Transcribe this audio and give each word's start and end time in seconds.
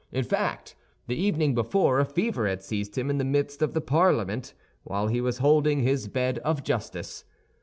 In 0.11 0.23
fact, 0.23 0.75
the 1.05 1.15
evening 1.15 1.53
before, 1.53 1.99
a 1.99 2.05
fever 2.05 2.47
had 2.47 2.63
seized 2.63 2.97
him 2.97 3.11
in 3.11 3.19
the 3.19 3.23
midst 3.23 3.61
of 3.61 3.75
the 3.75 3.81
Parliament, 3.81 4.55
while 4.83 5.05
he 5.05 5.21
was 5.21 5.37
holding 5.37 5.81
his 5.83 6.07
Bed 6.07 6.39
of 6.39 6.63
Justice. 6.63 7.23